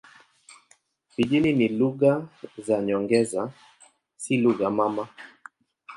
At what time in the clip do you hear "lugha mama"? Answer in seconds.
4.37-5.07